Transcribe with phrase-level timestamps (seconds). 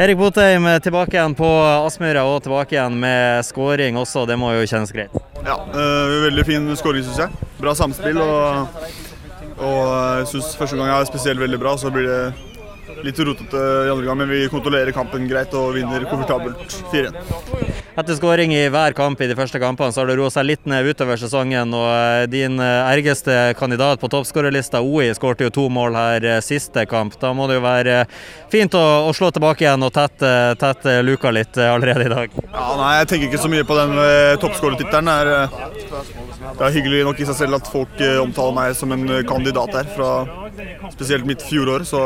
[0.00, 1.48] Erik Botheim tilbake igjen på
[1.84, 4.22] Aspmyra og tilbake igjen med skåring også.
[4.24, 5.12] Det må jo kjennes greit?
[5.44, 7.48] Ja, øh, veldig fin skåring, syns jeg.
[7.58, 8.16] Bra samspill.
[8.24, 8.78] Og,
[9.58, 9.82] og
[10.22, 11.74] jeg syns første gang er spesielt veldig bra.
[11.76, 12.22] Så blir det
[13.04, 17.80] litt rotete i andre gang, men vi kontrollerer kampen greit og vinner komfortabelt 4-1.
[18.00, 20.68] Etter skåring i hver kamp i de første kampene, så har det roet seg litt
[20.70, 21.74] ned utover sesongen.
[21.74, 26.38] og eh, Din eh, ergeste kandidat på toppskårerlista, OI, skårte jo to mål her eh,
[26.44, 27.18] siste kamp.
[27.20, 28.04] Da må det jo være
[28.52, 30.30] fint å, å slå tilbake igjen og tette,
[30.62, 32.38] tette luka litt allerede i dag.
[32.46, 33.92] Ja, nei, Jeg tenker ikke så mye på den
[34.46, 35.10] toppskårertittelen.
[36.56, 39.92] Det er hyggelig nok i seg selv at folk omtaler meg som en kandidat her
[39.96, 40.12] fra
[40.92, 41.86] spesielt mitt fjorår.
[41.88, 42.02] Så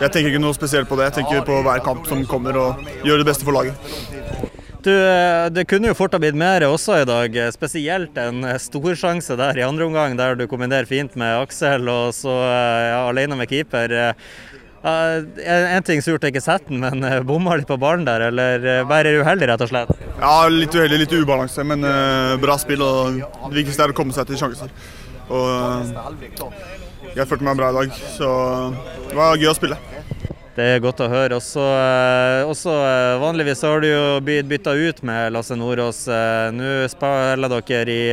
[0.00, 1.10] jeg tenker ikke noe spesielt på det.
[1.10, 4.54] Jeg tenker på hver kamp som kommer og gjør det beste for laget.
[4.84, 9.36] Du, eh, det kunne jo fort ha blitt mer også i dag, spesielt en storsjanse
[9.40, 13.38] der i andre omgang, der du kombinerer fint med Aksel og så eh, ja, alene
[13.38, 13.94] med keeper.
[14.84, 19.14] Uh, en ting surt er ikke setten, men bomma litt på ballen der, eller bare
[19.16, 19.94] uheldig, rett og slett?
[20.18, 22.84] Ja, litt uheldig, litt ubalanse, men uh, bra spill.
[22.84, 24.68] og Det viktigste er å komme seg til sjanser.
[25.28, 26.52] Og uh,
[27.14, 28.30] jeg følte meg bra i dag, så
[29.08, 29.78] det var gøy å spille.
[30.54, 31.34] Det er godt å høre.
[31.40, 36.04] Også, eh, også eh, Vanligvis har du jo blitt bytta ut med Lasse Nordås.
[36.06, 38.04] Eh, nå spiller dere i,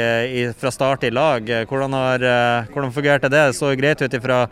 [0.42, 1.46] i, fra start i lag.
[1.70, 2.26] Hvordan, har,
[2.74, 3.46] hvordan fungerte det?
[3.52, 4.48] Det så greit ut ifra,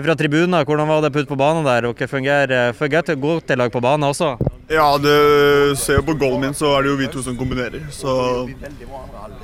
[0.00, 0.64] ifra tribuner.
[0.64, 1.90] Hvordan var det putt på banen der?
[1.90, 4.38] Dere fungerer, fungerer godt i lag på banen også?
[4.68, 7.84] Ja, du ser jo på goalen min, så er det jo vi to som kombinerer.
[7.94, 8.10] Så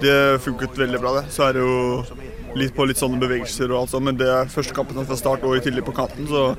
[0.02, 1.28] det funket veldig bra, det.
[1.30, 1.76] Så er det jo
[2.58, 5.46] litt på litt sånne bevegelser og alt sånt, men det er første kampen fra start
[5.46, 6.50] og i tillegg på kanten, så,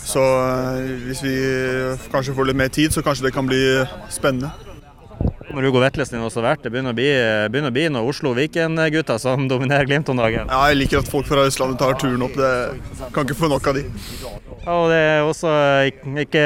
[0.00, 1.34] så eh, hvis vi
[2.14, 3.60] kanskje får litt mer tid, så kanskje det kan bli
[4.14, 4.54] spennende.
[5.56, 7.06] Når Hugo Vetlesen også vært, Det begynner å bli,
[7.48, 10.50] begynner å bli noen Oslo-Viken-gutter som dominerer Glimt om dagen.
[10.52, 12.34] Ja, jeg liker at folk fra Østlandet tar turen opp.
[12.36, 13.86] Det kan ikke få nok av de.
[14.20, 15.52] Ja, og Det er også
[16.26, 16.42] ikke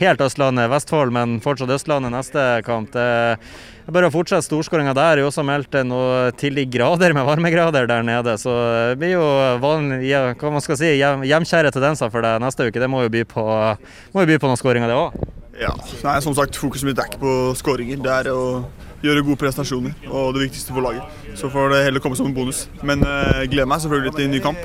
[0.00, 2.88] helt Østlandet, Vestfold, men fortsatt Østlandet neste kamp.
[2.94, 3.04] Det
[3.36, 5.20] er bare å fortsette storskåringa der.
[5.20, 8.38] Det er også meldt noe til de grader med varmegrader der nede.
[8.40, 8.54] Så
[8.94, 9.26] det blir jo
[9.60, 12.80] vanlig, hva man skal si, hjemkjære tendenser for deg neste uke.
[12.80, 13.44] Det må jo by på,
[14.16, 15.20] må jo by på noen skåringer, det òg.
[15.60, 18.00] Ja, Nei, som sagt, Fokuset mitt er ikke på skåringer.
[18.00, 18.62] Det er å
[19.04, 21.20] gjøre gode prestasjoner og det viktigste for laget.
[21.36, 22.64] Så får det heller komme som en bonus.
[22.80, 24.64] Men uh, gleder meg selvfølgelig til en ny kamp.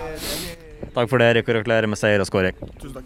[0.96, 1.50] Takk for det, Erik.
[1.52, 2.56] Gratulerer med seier og skåring.
[2.80, 3.04] Tusen takk.